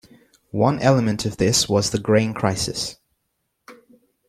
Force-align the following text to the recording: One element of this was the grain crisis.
One 0.55 0.79
element 0.79 1.27
of 1.27 1.37
this 1.37 1.69
was 1.69 1.91
the 1.91 1.99
grain 1.99 2.33
crisis. 2.33 2.97